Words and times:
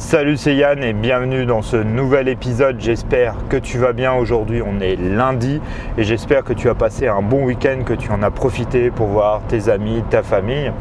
Salut, 0.00 0.38
c'est 0.38 0.56
Yann 0.56 0.82
et 0.82 0.94
bienvenue 0.94 1.44
dans 1.44 1.60
ce 1.60 1.76
nouvel 1.76 2.28
épisode. 2.28 2.80
J'espère 2.80 3.34
que 3.50 3.58
tu 3.58 3.76
vas 3.76 3.92
bien. 3.92 4.14
Aujourd'hui, 4.14 4.62
on 4.62 4.80
est 4.80 4.96
lundi 4.96 5.60
et 5.98 6.04
j'espère 6.04 6.42
que 6.42 6.54
tu 6.54 6.70
as 6.70 6.74
passé 6.74 7.06
un 7.06 7.20
bon 7.20 7.44
week-end, 7.44 7.84
que 7.84 7.92
tu 7.92 8.10
en 8.10 8.22
as 8.22 8.30
profité 8.30 8.90
pour 8.90 9.08
voir 9.08 9.42
tes 9.46 9.68
amis, 9.68 10.02
ta 10.08 10.22
famille. 10.22 10.72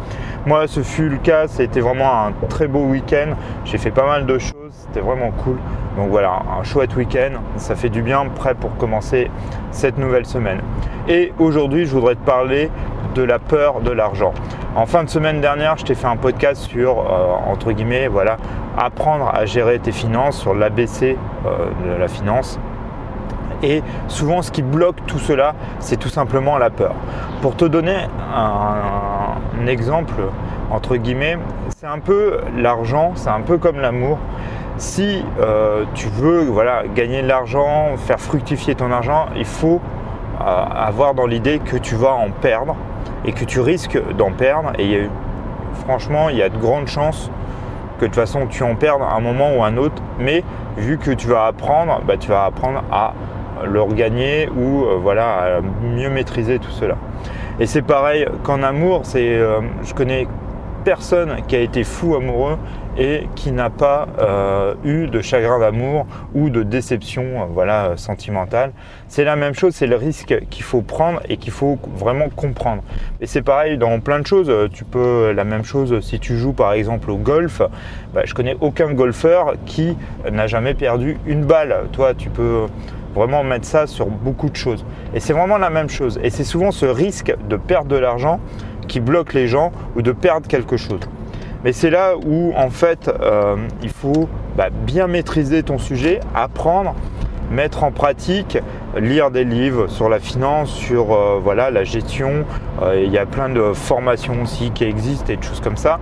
Moi, 0.45 0.67
ce 0.67 0.79
fut 0.79 1.09
le 1.09 1.17
cas. 1.17 1.47
C'était 1.47 1.81
vraiment 1.81 2.27
un 2.27 2.31
très 2.47 2.69
beau 2.69 2.85
week-end. 2.85 3.35
J'ai 3.65 3.77
fait 3.77 3.91
pas 3.91 4.05
mal 4.05 4.25
de 4.25 4.39
choses. 4.39 4.53
C'était 4.71 5.01
vraiment 5.01 5.31
cool. 5.31 5.57
Donc 5.97 6.09
voilà, 6.09 6.39
un 6.57 6.63
chouette 6.63 6.95
week-end. 6.95 7.41
Ça 7.57 7.75
fait 7.75 7.89
du 7.89 8.01
bien, 8.01 8.25
prêt 8.33 8.55
pour 8.55 8.77
commencer 8.77 9.29
cette 9.71 9.97
nouvelle 9.97 10.25
semaine. 10.25 10.61
Et 11.09 11.33
aujourd'hui, 11.39 11.85
je 11.85 11.91
voudrais 11.91 12.15
te 12.15 12.25
parler 12.25 12.71
de 13.15 13.23
la 13.23 13.37
peur 13.37 13.81
de 13.81 13.91
l'argent. 13.91 14.33
En 14.79 14.85
fin 14.85 15.03
de 15.03 15.09
semaine 15.09 15.41
dernière, 15.41 15.75
je 15.75 15.83
t'ai 15.83 15.93
fait 15.93 16.07
un 16.07 16.15
podcast 16.15 16.61
sur, 16.61 16.99
euh, 16.99 17.51
entre 17.51 17.73
guillemets, 17.73 18.07
voilà, 18.07 18.37
apprendre 18.77 19.27
à 19.27 19.45
gérer 19.45 19.77
tes 19.77 19.91
finances, 19.91 20.39
sur 20.39 20.53
l'ABC 20.53 21.17
euh, 21.45 21.49
de 21.85 21.99
la 21.99 22.07
finance. 22.07 22.57
Et 23.61 23.83
souvent, 24.07 24.41
ce 24.41 24.51
qui 24.51 24.61
bloque 24.61 25.05
tout 25.05 25.19
cela, 25.19 25.53
c'est 25.79 25.97
tout 25.97 26.07
simplement 26.07 26.57
la 26.57 26.69
peur. 26.69 26.95
Pour 27.41 27.57
te 27.57 27.65
donner 27.65 27.97
un, 28.33 29.67
exemple, 29.67 30.13
entre 30.71 30.95
guillemets, 30.95 31.37
c'est 31.75 31.87
un 31.87 31.99
peu 31.99 32.39
l'argent, 32.55 33.11
c'est 33.15 33.27
un 33.27 33.41
peu 33.41 33.57
comme 33.57 33.81
l'amour. 33.81 34.17
Si 34.77 35.25
euh, 35.41 35.83
tu 35.93 36.07
veux 36.07 36.45
voilà, 36.45 36.83
gagner 36.95 37.21
de 37.21 37.27
l'argent, 37.27 37.97
faire 37.97 38.21
fructifier 38.21 38.75
ton 38.75 38.93
argent, 38.93 39.25
il 39.35 39.43
faut 39.43 39.81
avoir 40.39 41.15
dans 41.15 41.25
l'idée 41.25 41.59
que 41.59 41.75
tu 41.75 41.95
vas 41.95 42.13
en 42.13 42.29
perdre 42.31 42.77
et 43.25 43.31
que 43.31 43.45
tu 43.45 43.59
risques 43.59 43.99
d'en 44.17 44.31
perdre. 44.31 44.71
Et 44.79 45.07
franchement, 45.85 46.29
il 46.29 46.37
y 46.37 46.43
a 46.43 46.49
de 46.49 46.57
grandes 46.57 46.87
chances 46.87 47.29
que 47.99 48.05
de 48.05 48.07
toute 48.07 48.15
façon 48.15 48.47
tu 48.47 48.63
en 48.63 48.75
perdes 48.75 49.01
un 49.01 49.19
moment 49.19 49.55
ou 49.55 49.63
un 49.63 49.77
autre. 49.77 50.01
Mais 50.19 50.43
vu 50.77 50.97
que 50.97 51.11
tu 51.11 51.27
vas 51.27 51.45
apprendre, 51.45 52.01
bah, 52.05 52.17
tu 52.17 52.29
vas 52.29 52.45
apprendre 52.45 52.83
à 52.91 53.13
le 53.65 53.81
regagner 53.81 54.49
ou 54.49 54.85
euh, 54.85 54.97
voilà, 55.01 55.57
à 55.57 55.61
mieux 55.61 56.09
maîtriser 56.09 56.59
tout 56.59 56.71
cela. 56.71 56.95
Et 57.59 57.65
c'est 57.65 57.81
pareil 57.81 58.25
qu'en 58.43 58.63
amour, 58.63 59.01
c'est, 59.03 59.37
euh, 59.37 59.59
je 59.83 59.93
connais 59.93 60.27
personne 60.83 61.37
qui 61.47 61.55
a 61.55 61.59
été 61.59 61.83
fou 61.83 62.15
amoureux 62.15 62.57
et 62.97 63.27
qui 63.35 63.51
n'a 63.51 63.69
pas 63.69 64.07
euh, 64.19 64.73
eu 64.83 65.07
de 65.07 65.21
chagrin 65.21 65.59
d'amour 65.59 66.05
ou 66.33 66.49
de 66.49 66.63
déception 66.63 67.23
euh, 67.23 67.45
voilà, 67.49 67.93
sentimentale. 67.95 68.71
C'est 69.07 69.23
la 69.23 69.35
même 69.35 69.53
chose, 69.53 69.73
c'est 69.73 69.87
le 69.87 69.95
risque 69.95 70.37
qu'il 70.49 70.63
faut 70.63 70.81
prendre 70.81 71.21
et 71.29 71.37
qu'il 71.37 71.51
faut 71.51 71.77
vraiment 71.95 72.29
comprendre. 72.29 72.83
Et 73.21 73.27
c'est 73.27 73.41
pareil 73.41 73.77
dans 73.77 73.99
plein 73.99 74.19
de 74.19 74.27
choses. 74.27 74.51
Tu 74.73 74.83
peux 74.83 75.31
la 75.31 75.43
même 75.43 75.63
chose 75.63 75.99
si 76.01 76.19
tu 76.19 76.37
joues 76.37 76.53
par 76.53 76.73
exemple 76.73 77.09
au 77.11 77.17
golf. 77.17 77.61
Bah, 78.13 78.21
je 78.25 78.33
connais 78.33 78.57
aucun 78.59 78.93
golfeur 78.93 79.53
qui 79.65 79.95
n'a 80.29 80.47
jamais 80.47 80.73
perdu 80.73 81.17
une 81.25 81.45
balle. 81.45 81.87
Toi, 81.93 82.13
tu 82.13 82.29
peux 82.29 82.65
vraiment 83.15 83.43
mettre 83.43 83.65
ça 83.65 83.87
sur 83.87 84.07
beaucoup 84.07 84.49
de 84.49 84.55
choses. 84.55 84.85
Et 85.13 85.19
c'est 85.19 85.33
vraiment 85.33 85.57
la 85.57 85.69
même 85.69 85.89
chose. 85.89 86.19
Et 86.23 86.29
c'est 86.29 86.43
souvent 86.43 86.71
ce 86.71 86.85
risque 86.85 87.33
de 87.47 87.57
perdre 87.57 87.89
de 87.89 87.97
l'argent 87.97 88.39
qui 88.89 88.99
bloque 88.99 89.33
les 89.33 89.47
gens 89.47 89.71
ou 89.95 90.01
de 90.01 90.11
perdre 90.11 90.47
quelque 90.47 90.75
chose. 90.75 90.99
Mais 91.63 91.71
c'est 91.71 91.89
là 91.89 92.15
où 92.17 92.53
en 92.55 92.69
fait 92.69 93.09
euh, 93.09 93.55
il 93.81 93.89
faut 93.89 94.27
bah, 94.57 94.69
bien 94.69 95.07
maîtriser 95.07 95.63
ton 95.63 95.77
sujet, 95.77 96.19
apprendre, 96.35 96.95
mettre 97.51 97.83
en 97.83 97.91
pratique, 97.91 98.57
lire 98.97 99.31
des 99.31 99.43
livres 99.43 99.87
sur 99.87 100.09
la 100.09 100.19
finance, 100.19 100.69
sur 100.69 101.13
euh, 101.13 101.39
voilà, 101.41 101.71
la 101.71 101.83
gestion. 101.83 102.45
Euh, 102.81 103.01
il 103.03 103.11
y 103.11 103.17
a 103.17 103.25
plein 103.25 103.49
de 103.49 103.73
formations 103.73 104.41
aussi 104.43 104.71
qui 104.71 104.83
existent 104.83 105.31
et 105.31 105.37
de 105.37 105.43
choses 105.43 105.61
comme 105.61 105.77
ça 105.77 105.99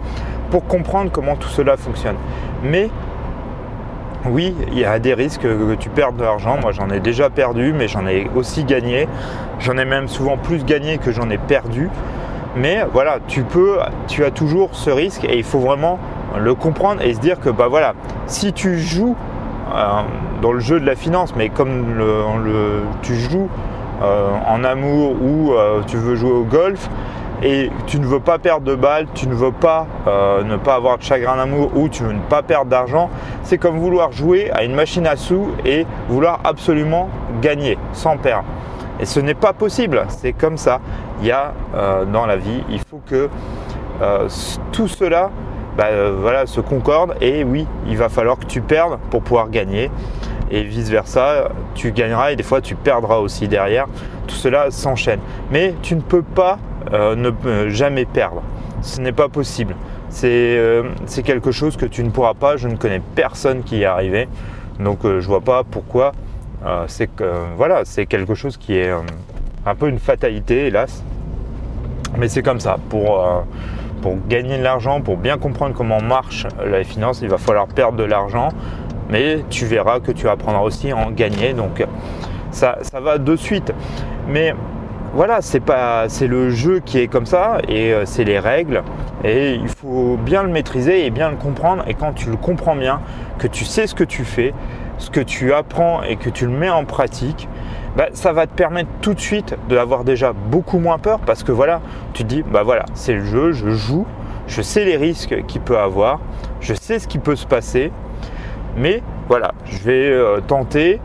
pour 0.51 0.65
comprendre 0.65 1.11
comment 1.11 1.35
tout 1.35 1.49
cela 1.49 1.75
fonctionne. 1.75 2.15
Mais 2.63 2.89
oui, 4.29 4.55
il 4.71 4.79
y 4.79 4.85
a 4.85 4.99
des 4.99 5.13
risques 5.13 5.41
que 5.41 5.75
tu 5.75 5.89
perdes 5.89 6.17
de 6.17 6.23
l'argent. 6.23 6.57
Moi, 6.61 6.71
j'en 6.71 6.89
ai 6.89 6.99
déjà 6.99 7.29
perdu, 7.29 7.73
mais 7.73 7.87
j'en 7.87 8.05
ai 8.07 8.27
aussi 8.35 8.63
gagné. 8.63 9.07
J'en 9.59 9.77
ai 9.77 9.85
même 9.85 10.07
souvent 10.07 10.37
plus 10.37 10.63
gagné 10.65 10.97
que 10.97 11.11
j'en 11.11 11.29
ai 11.29 11.37
perdu. 11.37 11.89
Mais 12.59 12.83
voilà, 12.91 13.19
tu 13.27 13.43
peux, 13.43 13.77
tu 14.07 14.25
as 14.25 14.31
toujours 14.31 14.69
ce 14.71 14.89
risque 14.89 15.23
et 15.25 15.37
il 15.37 15.43
faut 15.43 15.59
vraiment 15.59 15.99
le 16.37 16.55
comprendre 16.55 17.01
et 17.03 17.13
se 17.13 17.19
dire 17.19 17.39
que 17.39 17.49
bah 17.49 17.67
voilà, 17.67 17.93
si 18.25 18.51
tu 18.51 18.79
joues 18.79 19.15
euh, 19.75 20.01
dans 20.41 20.53
le 20.53 20.59
jeu 20.59 20.79
de 20.79 20.85
la 20.85 20.95
finance, 20.95 21.35
mais 21.35 21.49
comme 21.49 21.85
tu 23.03 23.15
joues 23.15 23.49
euh, 24.01 24.29
en 24.47 24.63
amour 24.63 25.15
ou 25.21 25.53
euh, 25.53 25.81
tu 25.85 25.97
veux 25.97 26.15
jouer 26.15 26.31
au 26.31 26.43
golf 26.43 26.89
et 27.43 27.69
tu 27.85 27.99
ne 27.99 28.05
veux 28.05 28.19
pas 28.19 28.39
perdre 28.39 28.65
de 28.65 28.73
balles, 28.73 29.05
tu 29.13 29.27
ne 29.27 29.35
veux 29.35 29.51
pas 29.51 29.85
ne 30.07 30.57
pas 30.57 30.73
avoir 30.73 30.97
de 30.97 31.03
chagrin 31.03 31.35
d'amour 31.35 31.71
ou 31.75 31.89
tu 31.89 32.01
veux 32.01 32.13
ne 32.13 32.19
pas 32.19 32.41
perdre 32.41 32.71
d'argent, 32.71 33.11
c'est 33.43 33.59
comme 33.59 33.77
vouloir 33.77 34.11
jouer 34.11 34.49
à 34.51 34.63
une 34.63 34.73
machine 34.73 35.05
à 35.05 35.15
sous 35.15 35.49
et 35.63 35.85
vouloir 36.09 36.39
absolument 36.43 37.09
gagner 37.39 37.77
sans 37.93 38.17
perdre. 38.17 38.45
Et 38.99 39.05
ce 39.05 39.19
n'est 39.19 39.35
pas 39.35 39.53
possible, 39.53 40.05
c'est 40.09 40.33
comme 40.33 40.57
ça. 40.57 40.79
Il 41.21 41.27
y 41.27 41.31
a 41.31 41.53
euh, 41.75 42.05
dans 42.05 42.25
la 42.25 42.37
vie, 42.37 42.63
il 42.69 42.79
faut 42.79 43.01
que 43.05 43.29
euh, 44.01 44.29
tout 44.71 44.87
cela 44.87 45.29
bah, 45.77 45.85
euh, 45.91 46.17
voilà, 46.19 46.47
se 46.47 46.61
concorde 46.61 47.15
et 47.21 47.43
oui, 47.43 47.67
il 47.87 47.97
va 47.97 48.09
falloir 48.09 48.39
que 48.39 48.45
tu 48.45 48.61
perdes 48.61 48.97
pour 49.11 49.21
pouvoir 49.21 49.49
gagner 49.49 49.91
et 50.49 50.63
vice 50.63 50.89
versa, 50.89 51.49
tu 51.75 51.91
gagneras 51.91 52.31
et 52.31 52.35
des 52.35 52.43
fois 52.43 52.61
tu 52.61 52.75
perdras 52.75 53.17
aussi 53.17 53.47
derrière. 53.47 53.85
Tout 54.27 54.35
cela 54.35 54.71
s'enchaîne. 54.71 55.19
Mais 55.51 55.75
tu 55.81 55.95
ne 55.95 56.01
peux 56.01 56.21
pas 56.21 56.57
ne 56.91 57.67
jamais 57.67 58.05
perdre. 58.05 58.41
Ce 58.81 59.01
n'est 59.01 59.11
pas 59.11 59.27
possible. 59.27 59.75
C'est 60.09 60.57
quelque 61.25 61.51
chose 61.51 61.75
que 61.75 61.85
tu 61.85 62.01
ne 62.01 62.11
pourras 62.11 62.33
pas. 62.33 62.55
Je 62.55 62.69
ne 62.69 62.77
connais 62.77 63.01
personne 63.15 63.63
qui 63.63 63.79
y 63.79 63.81
est 63.81 63.85
arrivé. 63.85 64.29
Donc 64.79 64.99
je 65.03 65.27
vois 65.27 65.41
pas 65.41 65.65
pourquoi 65.69 66.13
euh, 66.65 66.85
c'est 66.87 67.07
que 67.07 67.23
voilà, 67.55 67.85
c'est 67.85 68.05
quelque 68.05 68.33
chose 68.33 68.57
qui 68.57 68.77
est 68.77 68.89
euh, 68.89 69.01
un 69.65 69.75
peu 69.75 69.89
une 69.89 69.99
fatalité, 69.99 70.67
hélas. 70.67 71.03
Mais 72.17 72.27
c'est 72.27 72.41
comme 72.41 72.59
ça. 72.59 72.77
Pour, 72.89 73.23
euh, 73.23 73.41
pour 74.01 74.15
gagner 74.27 74.57
de 74.57 74.63
l'argent, 74.63 75.01
pour 75.01 75.17
bien 75.17 75.37
comprendre 75.37 75.75
comment 75.75 76.01
marche 76.01 76.47
la 76.65 76.83
finance, 76.83 77.21
il 77.21 77.29
va 77.29 77.37
falloir 77.37 77.67
perdre 77.67 77.97
de 77.97 78.03
l'argent. 78.03 78.49
Mais 79.09 79.43
tu 79.49 79.65
verras 79.65 79.99
que 79.99 80.11
tu 80.11 80.27
apprendras 80.27 80.61
aussi 80.61 80.91
à 80.91 80.97
en 80.97 81.11
gagner. 81.11 81.53
Donc 81.53 81.85
ça, 82.51 82.79
ça 82.81 82.99
va 82.99 83.17
de 83.17 83.35
suite. 83.35 83.71
Mais 84.27 84.53
voilà, 85.13 85.41
c'est 85.41 85.59
pas, 85.59 86.09
c'est 86.09 86.27
le 86.27 86.49
jeu 86.49 86.79
qui 86.79 86.99
est 86.99 87.07
comme 87.07 87.25
ça 87.25 87.59
et 87.67 87.93
c'est 88.05 88.25
les 88.25 88.39
règles 88.39 88.83
et 89.23 89.53
il 89.53 89.69
faut 89.69 90.17
bien 90.17 90.43
le 90.43 90.49
maîtriser 90.49 91.05
et 91.05 91.09
bien 91.09 91.29
le 91.29 91.37
comprendre. 91.37 91.83
Et 91.87 91.93
quand 91.93 92.13
tu 92.13 92.29
le 92.29 92.35
comprends 92.35 92.75
bien, 92.75 92.99
que 93.39 93.47
tu 93.47 93.65
sais 93.65 93.87
ce 93.87 93.95
que 93.95 94.03
tu 94.03 94.25
fais, 94.25 94.53
ce 94.97 95.09
que 95.09 95.19
tu 95.19 95.53
apprends 95.53 96.03
et 96.03 96.15
que 96.15 96.29
tu 96.29 96.45
le 96.45 96.51
mets 96.51 96.69
en 96.69 96.85
pratique, 96.85 97.47
bah, 97.95 98.07
ça 98.13 98.31
va 98.31 98.45
te 98.45 98.53
permettre 98.53 98.89
tout 99.01 99.13
de 99.13 99.19
suite 99.19 99.55
d'avoir 99.69 100.03
déjà 100.03 100.33
beaucoup 100.33 100.79
moins 100.79 100.97
peur 100.97 101.19
parce 101.19 101.43
que 101.43 101.51
voilà, 101.51 101.81
tu 102.13 102.23
te 102.23 102.27
dis, 102.27 102.43
bah 102.43 102.63
voilà, 102.63 102.85
c'est 102.93 103.13
le 103.13 103.25
jeu, 103.25 103.51
je 103.51 103.69
joue, 103.69 104.05
je 104.47 104.61
sais 104.61 104.85
les 104.85 104.97
risques 104.97 105.45
qu'il 105.47 105.61
peut 105.61 105.77
avoir, 105.77 106.19
je 106.61 106.73
sais 106.73 106.99
ce 106.99 107.07
qui 107.07 107.17
peut 107.17 107.35
se 107.35 107.45
passer, 107.47 107.91
mais 108.75 109.01
voilà, 109.27 109.51
je 109.65 109.77
vais 109.79 110.09
euh, 110.09 110.39
tenter. 110.41 111.01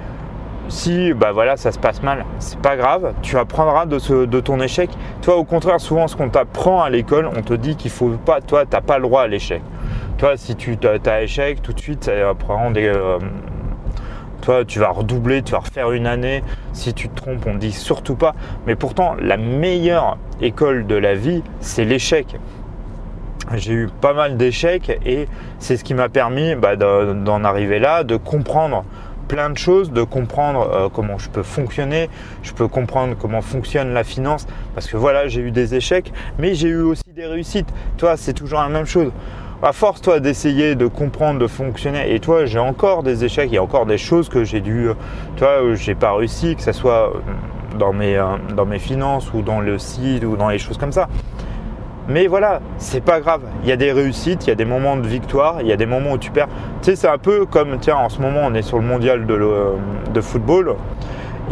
Si 0.68 1.12
bah 1.12 1.32
voilà, 1.32 1.56
ça 1.56 1.72
se 1.72 1.78
passe 1.78 2.02
mal, 2.02 2.24
c'est 2.38 2.58
pas 2.58 2.76
grave, 2.76 3.14
tu 3.20 3.36
apprendras 3.36 3.84
de, 3.84 4.24
de 4.26 4.40
ton 4.40 4.60
échec. 4.60 4.90
Toi, 5.20 5.36
au 5.36 5.44
contraire, 5.44 5.80
souvent, 5.80 6.06
ce 6.06 6.16
qu'on 6.16 6.30
t'apprend 6.30 6.82
à 6.82 6.88
l'école, 6.88 7.28
on 7.36 7.42
te 7.42 7.52
dit 7.52 7.76
qu'il 7.76 7.90
faut 7.90 8.10
pas, 8.10 8.40
toi, 8.40 8.64
tu 8.64 8.70
n'as 8.72 8.80
pas 8.80 8.96
le 8.96 9.02
droit 9.02 9.22
à 9.22 9.26
l'échec. 9.26 9.60
Toi, 10.18 10.36
si 10.36 10.54
tu 10.54 10.78
as, 10.84 11.22
échec, 11.22 11.60
tout 11.62 11.72
de 11.72 11.80
suite, 11.80 12.04
ça 12.04 12.28
apprend 12.30 12.70
des, 12.70 12.86
euh, 12.86 13.18
toi, 14.42 14.64
tu 14.66 14.78
vas 14.78 14.90
redoubler, 14.90 15.42
tu 15.42 15.52
vas 15.52 15.60
refaire 15.60 15.92
une 15.92 16.06
année. 16.06 16.42
Si 16.74 16.92
tu 16.92 17.08
te 17.08 17.14
trompes, 17.14 17.46
on 17.46 17.54
ne 17.54 17.58
dit 17.58 17.72
surtout 17.72 18.16
pas. 18.16 18.34
Mais 18.66 18.74
pourtant, 18.74 19.14
la 19.18 19.38
meilleure 19.38 20.18
école 20.42 20.86
de 20.86 20.96
la 20.96 21.14
vie, 21.14 21.42
c'est 21.60 21.84
l'échec. 21.84 22.36
J'ai 23.54 23.72
eu 23.72 23.88
pas 24.00 24.12
mal 24.12 24.36
d'échecs 24.36 24.98
et 25.04 25.26
c'est 25.58 25.76
ce 25.76 25.84
qui 25.84 25.94
m'a 25.94 26.08
permis 26.08 26.54
bah, 26.54 26.76
d'en 26.76 27.44
arriver 27.44 27.78
là, 27.78 28.04
de 28.04 28.16
comprendre 28.16 28.84
plein 29.28 29.50
de 29.50 29.58
choses, 29.58 29.92
de 29.92 30.02
comprendre 30.02 30.70
euh, 30.72 30.88
comment 30.92 31.16
je 31.18 31.30
peux 31.30 31.42
fonctionner, 31.42 32.10
je 32.42 32.52
peux 32.52 32.68
comprendre 32.68 33.16
comment 33.18 33.40
fonctionne 33.40 33.94
la 33.94 34.04
finance, 34.04 34.46
parce 34.74 34.86
que 34.86 34.96
voilà, 34.96 35.28
j'ai 35.28 35.40
eu 35.40 35.50
des 35.50 35.74
échecs, 35.74 36.12
mais 36.38 36.54
j'ai 36.54 36.68
eu 36.68 36.82
aussi 36.82 37.02
des 37.14 37.26
réussites. 37.26 37.68
Toi, 37.96 38.16
c'est 38.16 38.34
toujours 38.34 38.60
la 38.60 38.68
même 38.68 38.84
chose 38.84 39.10
force 39.70 40.00
toi 40.00 40.18
d'essayer 40.18 40.74
de 40.74 40.88
comprendre, 40.88 41.38
de 41.38 41.46
fonctionner, 41.46 42.12
et 42.12 42.18
toi 42.18 42.46
j'ai 42.46 42.58
encore 42.58 43.04
des 43.04 43.24
échecs, 43.24 43.48
il 43.52 43.54
y 43.54 43.58
a 43.58 43.62
encore 43.62 43.86
des 43.86 43.98
choses 43.98 44.28
que 44.28 44.42
j'ai 44.42 44.60
dû, 44.60 44.88
toi 45.36 45.74
j'ai 45.74 45.94
pas 45.94 46.12
réussi, 46.14 46.56
que 46.56 46.62
ce 46.62 46.72
soit 46.72 47.12
euh, 47.14 47.78
dans 47.78 47.92
mes, 47.92 48.16
euh, 48.16 48.24
dans 48.56 48.66
mes 48.66 48.80
finances 48.80 49.32
ou 49.32 49.42
dans 49.42 49.60
le 49.60 49.78
site 49.78 50.24
ou 50.24 50.36
dans 50.36 50.48
les 50.48 50.58
choses 50.58 50.78
comme 50.78 50.90
ça. 50.90 51.08
Mais 52.08 52.26
voilà, 52.26 52.60
c'est 52.78 53.04
pas 53.04 53.20
grave. 53.20 53.42
Il 53.62 53.68
y 53.68 53.72
a 53.72 53.76
des 53.76 53.92
réussites, 53.92 54.44
il 54.46 54.48
y 54.48 54.52
a 54.52 54.56
des 54.56 54.64
moments 54.64 54.96
de 54.96 55.06
victoire, 55.06 55.60
il 55.60 55.68
y 55.68 55.72
a 55.72 55.76
des 55.76 55.86
moments 55.86 56.10
où 56.12 56.18
tu 56.18 56.32
perds. 56.32 56.48
Tu 56.82 56.90
sais, 56.90 56.96
c'est 56.96 57.08
un 57.08 57.18
peu 57.18 57.46
comme, 57.46 57.78
tiens, 57.78 57.94
en 57.94 58.08
ce 58.08 58.20
moment 58.20 58.40
on 58.42 58.54
est 58.54 58.62
sur 58.62 58.80
le 58.80 58.84
mondial 58.84 59.24
de, 59.26 59.38
de 60.12 60.20
football. 60.20 60.74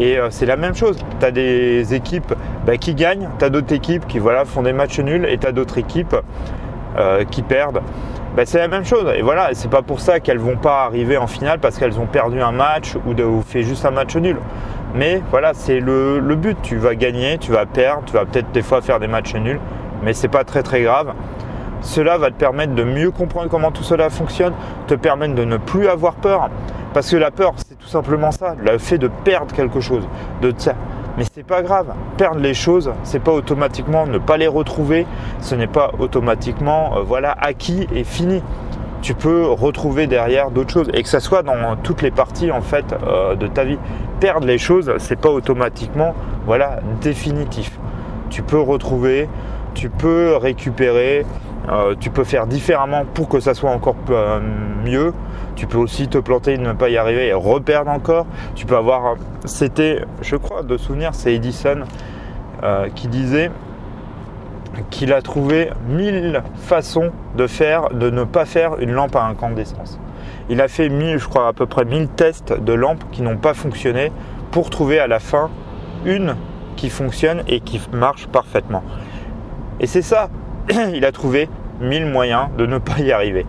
Et 0.01 0.17
euh, 0.17 0.27
c'est 0.29 0.45
la 0.45 0.57
même 0.57 0.75
chose. 0.75 0.97
Tu 1.19 1.25
as 1.25 1.31
des 1.31 1.93
équipes 1.93 2.33
bah, 2.65 2.75
qui 2.77 2.95
gagnent, 2.95 3.29
tu 3.39 3.45
as 3.45 3.49
d'autres 3.49 3.73
équipes 3.73 4.07
qui 4.07 4.19
voilà, 4.19 4.43
font 4.43 4.63
des 4.63 4.73
matchs 4.73 4.99
nuls 4.99 5.25
et 5.25 5.37
tu 5.37 5.47
as 5.47 5.51
d'autres 5.51 5.77
équipes 5.77 6.15
euh, 6.97 7.23
qui 7.23 7.41
perdent. 7.41 7.81
bah, 8.35 8.43
c'est 8.45 8.59
la 8.59 8.67
même 8.67 8.85
chose. 8.85 9.05
Et 9.15 9.21
voilà, 9.21 9.49
c'est 9.53 9.69
pas 9.69 9.81
pour 9.81 9.99
ça 9.99 10.19
qu'elles 10.19 10.39
vont 10.39 10.57
pas 10.57 10.83
arriver 10.83 11.17
en 11.17 11.27
finale 11.27 11.59
parce 11.59 11.77
qu'elles 11.77 11.99
ont 11.99 12.05
perdu 12.05 12.41
un 12.41 12.51
match 12.51 12.95
ou, 13.05 13.13
de, 13.13 13.25
fait 13.45 13.63
juste 13.63 13.85
un 13.85 13.91
match 13.91 14.15
nul. 14.15 14.37
Mais 14.93 15.21
voilà, 15.31 15.53
c'est 15.53 15.79
le, 15.79 16.19
but. 16.35 16.57
Tu 16.61 16.77
vas 16.77 16.95
gagner, 16.95 17.37
tu 17.37 17.51
vas 17.51 17.65
perdre, 17.65 18.03
tu 18.05 18.13
vas 18.13 18.25
peut-être 18.25 18.51
des 18.51 18.61
fois 18.61 18.81
faire 18.81 18.99
des 18.99 19.07
matchs 19.07 19.35
nuls, 19.35 19.59
mais 20.03 20.13
c'est 20.13 20.27
pas 20.27 20.43
très 20.43 20.63
très 20.63 20.81
grave. 20.81 21.13
Cela 21.81 22.17
va 22.17 22.29
te 22.29 22.35
permettre 22.35 22.75
de 22.75 22.83
mieux 22.83 23.09
comprendre 23.09 23.49
comment 23.49 23.71
tout 23.71 23.83
cela 23.83 24.09
fonctionne, 24.09 24.53
te 24.87 24.93
permettre 24.93 25.33
de 25.33 25.45
ne 25.45 25.57
plus 25.57 25.87
avoir 25.87 26.13
peur. 26.13 26.49
Parce 26.93 27.09
que 27.09 27.15
la 27.15 27.31
peur, 27.31 27.53
c'est 27.57 27.77
tout 27.77 27.87
simplement 27.87 28.31
ça, 28.31 28.55
le 28.61 28.77
fait 28.77 28.97
de 28.97 29.07
perdre 29.07 29.55
quelque 29.55 29.79
chose, 29.79 30.07
de 30.41 30.53
ça. 30.57 30.75
Mais 31.17 31.25
c'est 31.33 31.45
pas 31.45 31.61
grave. 31.61 31.93
Perdre 32.17 32.39
les 32.39 32.53
choses, 32.53 32.91
c'est 33.03 33.19
pas 33.19 33.33
automatiquement 33.33 34.05
ne 34.07 34.17
pas 34.17 34.37
les 34.37 34.47
retrouver. 34.47 35.05
Ce 35.41 35.55
n'est 35.55 35.67
pas 35.67 35.91
automatiquement, 35.99 36.97
euh, 36.97 37.01
voilà, 37.01 37.35
acquis 37.39 37.87
et 37.93 38.03
fini. 38.03 38.41
Tu 39.01 39.13
peux 39.13 39.45
retrouver 39.47 40.07
derrière 40.07 40.51
d'autres 40.51 40.71
choses 40.71 40.89
et 40.93 41.01
que 41.01 41.09
ça 41.09 41.19
soit 41.19 41.41
dans 41.41 41.75
toutes 41.83 42.01
les 42.01 42.11
parties 42.11 42.51
en 42.51 42.61
fait 42.61 42.85
euh, 43.03 43.35
de 43.35 43.47
ta 43.47 43.63
vie. 43.63 43.77
Perdre 44.19 44.45
les 44.45 44.59
choses, 44.59 44.93
c'est 44.99 45.19
pas 45.19 45.29
automatiquement, 45.29 46.13
voilà, 46.45 46.79
définitif. 47.01 47.77
Tu 48.29 48.43
peux 48.43 48.59
retrouver, 48.59 49.27
tu 49.73 49.89
peux 49.89 50.35
récupérer, 50.35 51.25
euh, 51.69 51.95
tu 51.99 52.11
peux 52.11 52.23
faire 52.23 52.45
différemment 52.45 53.05
pour 53.13 53.27
que 53.27 53.39
ça 53.39 53.55
soit 53.55 53.71
encore 53.71 53.95
mieux. 54.85 55.13
Tu 55.55 55.67
peux 55.67 55.77
aussi 55.77 56.07
te 56.07 56.17
planter, 56.17 56.57
ne 56.57 56.73
pas 56.73 56.89
y 56.89 56.97
arriver 56.97 57.27
et 57.27 57.33
reperdre 57.33 57.91
encore. 57.91 58.25
Tu 58.55 58.65
peux 58.65 58.75
avoir. 58.75 59.15
C'était, 59.45 60.05
je 60.21 60.35
crois, 60.35 60.63
de 60.63 60.77
souvenir, 60.77 61.13
c'est 61.13 61.33
Edison 61.33 61.81
euh, 62.63 62.89
qui 62.95 63.07
disait 63.07 63.51
qu'il 64.89 65.13
a 65.13 65.21
trouvé 65.21 65.69
mille 65.87 66.41
façons 66.55 67.11
de 67.35 67.47
faire, 67.47 67.89
de 67.89 68.09
ne 68.09 68.23
pas 68.23 68.45
faire 68.45 68.79
une 68.79 68.91
lampe 68.91 69.15
à 69.15 69.23
incandescence. 69.23 69.99
Il 70.49 70.61
a 70.61 70.67
fait 70.67 70.89
mille, 70.89 71.17
je 71.17 71.27
crois, 71.27 71.47
à 71.47 71.53
peu 71.53 71.65
près 71.65 71.85
1000 71.85 72.07
tests 72.09 72.53
de 72.53 72.73
lampes 72.73 73.03
qui 73.11 73.21
n'ont 73.21 73.37
pas 73.37 73.53
fonctionné 73.53 74.11
pour 74.51 74.69
trouver 74.69 74.99
à 74.99 75.07
la 75.07 75.19
fin 75.19 75.49
une 76.05 76.35
qui 76.75 76.89
fonctionne 76.89 77.43
et 77.47 77.59
qui 77.59 77.81
marche 77.91 78.27
parfaitement. 78.27 78.83
Et 79.79 79.87
c'est 79.87 80.01
ça, 80.01 80.29
il 80.93 81.05
a 81.05 81.11
trouvé 81.11 81.49
mille 81.79 82.05
moyens 82.05 82.49
de 82.57 82.65
ne 82.65 82.77
pas 82.77 82.99
y 82.99 83.11
arriver. 83.11 83.45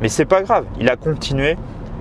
Mais 0.00 0.08
c'est 0.08 0.24
pas 0.24 0.42
grave, 0.42 0.64
il 0.78 0.88
a 0.88 0.96
continué. 0.96 1.56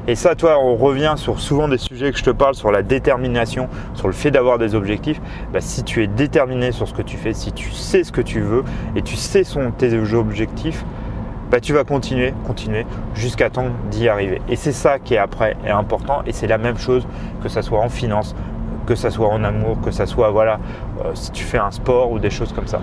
Et 0.07 0.15
ça, 0.15 0.33
toi, 0.33 0.57
on 0.59 0.75
revient 0.75 1.13
sur 1.17 1.39
souvent 1.39 1.67
des 1.67 1.77
sujets 1.77 2.11
que 2.11 2.17
je 2.17 2.23
te 2.23 2.29
parle, 2.31 2.55
sur 2.55 2.71
la 2.71 2.81
détermination, 2.81 3.69
sur 3.93 4.07
le 4.07 4.13
fait 4.13 4.31
d'avoir 4.31 4.57
des 4.57 4.73
objectifs. 4.73 5.21
Bah, 5.53 5.61
si 5.61 5.83
tu 5.83 6.01
es 6.01 6.07
déterminé 6.07 6.71
sur 6.71 6.87
ce 6.87 6.93
que 6.93 7.03
tu 7.03 7.15
fais, 7.15 7.33
si 7.33 7.51
tu 7.51 7.69
sais 7.71 8.03
ce 8.03 8.11
que 8.11 8.21
tu 8.21 8.39
veux 8.39 8.63
et 8.95 9.03
tu 9.03 9.15
sais 9.15 9.43
sont 9.43 9.71
tes 9.71 9.93
objectifs, 10.15 10.83
bah, 11.51 11.59
tu 11.59 11.73
vas 11.73 11.83
continuer, 11.83 12.33
continuer 12.47 12.85
jusqu'à 13.13 13.49
temps 13.49 13.67
d'y 13.91 14.07
arriver. 14.07 14.41
Et 14.49 14.55
c'est 14.55 14.71
ça 14.71 14.97
qui 14.97 15.13
est 15.15 15.19
après 15.19 15.57
est 15.65 15.69
important. 15.69 16.21
Et 16.25 16.31
c'est 16.31 16.47
la 16.47 16.57
même 16.57 16.77
chose 16.77 17.05
que 17.43 17.49
ça 17.49 17.61
soit 17.61 17.79
en 17.79 17.89
finance, 17.89 18.35
que 18.87 18.95
ça 18.95 19.11
soit 19.11 19.27
en 19.27 19.43
amour, 19.43 19.79
que 19.81 19.91
ça 19.91 20.05
soit 20.05 20.31
voilà, 20.31 20.59
euh, 21.05 21.11
si 21.13 21.31
tu 21.31 21.43
fais 21.43 21.59
un 21.59 21.71
sport 21.71 22.11
ou 22.11 22.17
des 22.17 22.29
choses 22.31 22.53
comme 22.53 22.67
ça. 22.67 22.81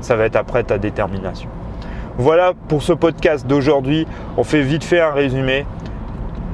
Ça 0.00 0.16
va 0.16 0.24
être 0.24 0.36
après 0.36 0.64
ta 0.64 0.78
détermination. 0.78 1.48
Voilà 2.18 2.54
pour 2.68 2.82
ce 2.82 2.94
podcast 2.94 3.46
d'aujourd'hui. 3.46 4.06
On 4.38 4.42
fait 4.42 4.62
vite 4.62 4.84
fait 4.84 5.00
un 5.00 5.12
résumé. 5.12 5.66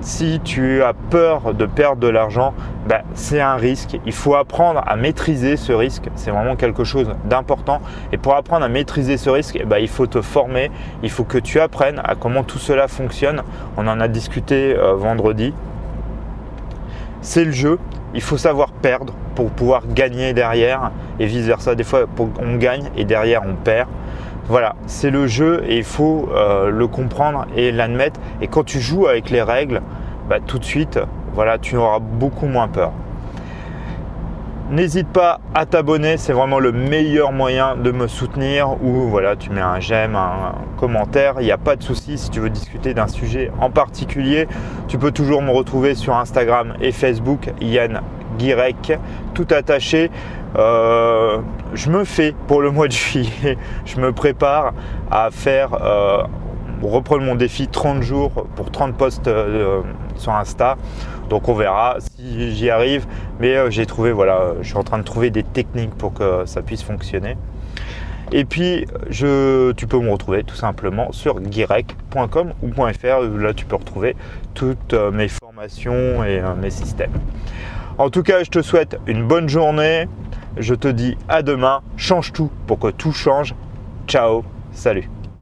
Si 0.01 0.41
tu 0.43 0.83
as 0.83 0.93
peur 0.93 1.55
de 1.55 1.67
perdre 1.67 1.99
de 1.99 2.09
l'argent, 2.09 2.53
ben, 2.89 3.03
c'est 3.15 3.41
un 3.41 3.55
risque. 3.55 3.97
Il 4.05 4.13
faut 4.13 4.35
apprendre 4.35 4.83
à 4.85 4.97
maîtriser 4.97 5.57
ce 5.57 5.73
risque. 5.73 6.09
C'est 6.17 6.33
vraiment 6.33 6.57
quelque 6.57 6.83
chose 6.83 7.15
d'important. 7.27 7.81
Et 8.11 8.19
pour 8.19 8.35
apprendre 8.35 8.65
à 8.65 8.69
maîtriser 8.69 9.17
ce 9.17 9.31
risque, 9.31 9.63
ben, 9.65 9.79
il 9.79 9.87
faut 9.87 10.09
te 10.09 10.21
former. 10.21 10.73
Il 11.05 11.11
faut 11.11 11.23
que 11.23 11.39
tu 11.39 11.61
apprennes 11.61 12.01
à 12.03 12.17
comment 12.17 12.43
tout 12.43 12.59
cela 12.59 12.89
fonctionne. 12.89 13.45
On 13.77 13.87
en 13.87 14.01
a 14.01 14.09
discuté 14.09 14.77
euh, 14.77 14.95
vendredi. 14.97 15.55
C'est 17.21 17.45
le 17.45 17.53
jeu. 17.53 17.79
Il 18.15 18.21
faut 18.21 18.37
savoir 18.37 18.73
perdre 18.73 19.15
pour 19.37 19.51
pouvoir 19.51 19.83
gagner 19.87 20.33
derrière 20.33 20.91
et 21.21 21.27
vice 21.27 21.47
versa. 21.47 21.77
Des 21.77 21.85
fois, 21.85 22.07
on 22.41 22.57
gagne 22.57 22.91
et 22.97 23.05
derrière 23.05 23.43
on 23.47 23.55
perd. 23.55 23.89
Voilà, 24.49 24.75
c'est 24.87 25.11
le 25.11 25.27
jeu 25.29 25.63
et 25.69 25.79
il 25.79 25.85
faut 25.85 26.29
euh, 26.35 26.71
le 26.71 26.87
comprendre 26.89 27.47
et 27.57 27.71
l'admettre. 27.71 28.21
Et 28.41 28.49
quand 28.49 28.65
tu 28.65 28.81
joues 28.81 29.07
avec 29.07 29.31
les 29.31 29.43
règles, 29.43 29.83
bah, 30.29 30.39
tout 30.45 30.59
de 30.59 30.65
suite, 30.65 30.99
voilà, 31.35 31.59
tu 31.59 31.77
auras 31.77 32.01
beaucoup 32.01 32.47
moins 32.47 32.69
peur. 32.69 32.93
N'hésite 34.71 35.09
pas 35.09 35.41
à 35.55 35.67
t'abonner, 35.67 36.17
c'est 36.17 36.33
vraiment 36.33 36.59
le 36.59 36.73
meilleur 36.73 37.31
moyen 37.31 37.77
de 37.77 37.93
me 37.93 38.09
soutenir. 38.09 38.83
Ou 38.83 39.03
voilà, 39.09 39.37
tu 39.37 39.51
mets 39.51 39.61
un 39.61 39.79
j'aime, 39.81 40.17
un 40.17 40.55
commentaire, 40.79 41.35
il 41.41 41.45
n'y 41.45 41.53
a 41.53 41.59
pas 41.59 41.77
de 41.77 41.83
souci. 41.83 42.17
Si 42.17 42.31
tu 42.31 42.41
veux 42.41 42.51
discuter 42.51 42.95
d'un 42.95 43.07
sujet 43.07 43.51
en 43.61 43.71
particulier, 43.71 44.49
tu 44.89 44.99
peux 44.99 45.11
toujours 45.13 45.43
me 45.43 45.51
retrouver 45.51 45.95
sur 45.95 46.17
Instagram 46.17 46.75
et 46.81 46.91
Facebook, 46.91 47.51
Yann 47.61 48.01
Guirec, 48.39 48.99
tout 49.35 49.47
attaché. 49.51 50.11
Euh, 50.57 51.39
je 51.75 51.91
me 51.91 52.05
fais 52.05 52.35
pour 52.47 52.63
le 52.63 52.71
mois 52.71 52.89
de 52.89 52.93
juillet, 52.93 53.59
je 53.85 54.01
me 54.01 54.13
prépare 54.13 54.75
à 55.11 55.31
faire, 55.31 55.75
euh, 55.75 56.23
reprendre 56.83 57.23
mon 57.23 57.35
défi 57.35 57.69
30 57.69 58.03
jours 58.03 58.47
pour 58.57 58.71
30 58.71 58.97
posts 58.97 59.29
euh, 59.29 59.83
sur 60.17 60.33
Insta. 60.33 60.77
Donc 61.29 61.49
on 61.49 61.55
verra 61.55 61.97
si 62.01 62.55
j'y 62.55 62.71
arrive. 62.71 63.07
Mais 63.41 63.71
j'ai 63.71 63.87
trouvé, 63.87 64.13
voilà, 64.13 64.55
je 64.61 64.69
suis 64.69 64.77
en 64.77 64.83
train 64.83 64.99
de 64.99 65.05
trouver 65.05 65.31
des 65.31 65.43
techniques 65.43 65.95
pour 65.95 66.13
que 66.13 66.45
ça 66.47 66.63
puisse 66.63 66.83
fonctionner. 66.83 67.37
Et 68.35 68.47
puis, 68.47 68.87
tu 69.11 69.87
peux 69.87 69.99
me 69.99 70.11
retrouver 70.11 70.43
tout 70.43 70.55
simplement 70.55 71.13
sur 71.13 71.41
guirec.com 71.41 72.53
ou 72.63 72.73
.fr. 72.73 73.21
Là, 73.39 73.53
tu 73.53 73.67
peux 73.67 73.77
retrouver 73.77 74.17
toutes 74.55 74.95
mes 74.95 75.29
formations 75.29 76.25
et 76.25 76.43
mes 76.61 76.71
systèmes. 76.71 77.13
En 77.99 78.09
tout 78.09 78.23
cas, 78.23 78.43
je 78.43 78.51
te 78.51 78.63
souhaite 78.63 78.99
une 79.07 79.27
bonne 79.27 79.51
journée. 79.51 80.09
Je 80.57 80.75
te 80.75 80.89
dis 80.89 81.17
à 81.29 81.43
demain. 81.43 81.83
Change 81.97 82.33
tout 82.33 82.51
pour 82.67 82.79
que 82.79 82.89
tout 82.89 83.13
change. 83.13 83.55
Ciao. 84.07 84.45
Salut. 84.73 85.09